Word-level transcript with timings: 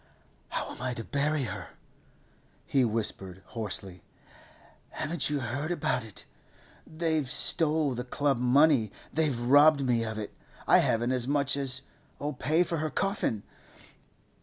'How 0.49 0.71
am 0.71 0.81
I 0.81 0.95
to 0.95 1.03
bury 1.03 1.43
her?' 1.43 1.69
he 2.65 2.83
whispered 2.83 3.43
hoarsely. 3.49 4.01
'Haven't 4.89 5.29
you 5.29 5.41
heard 5.41 5.69
about 5.71 6.03
it? 6.03 6.25
They've 6.87 7.29
stole 7.29 7.93
the 7.93 8.03
club 8.03 8.39
money; 8.39 8.91
they've 9.13 9.39
robbed 9.39 9.85
me 9.85 10.03
of 10.03 10.17
it; 10.17 10.33
I 10.67 10.79
haven't 10.79 11.11
as 11.11 11.27
much 11.27 11.55
as'll 11.55 12.33
pay 12.39 12.63
for 12.63 12.77
her 12.79 12.89
coffin. 12.89 13.43